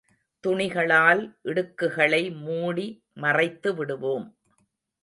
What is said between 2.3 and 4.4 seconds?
மூடி மறைத்துவிடுவோம்.